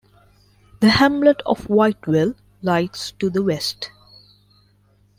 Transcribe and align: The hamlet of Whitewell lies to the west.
The 0.79 0.89
hamlet 0.89 1.43
of 1.45 1.69
Whitewell 1.69 2.33
lies 2.63 3.13
to 3.19 3.29
the 3.29 3.43
west. 3.43 3.91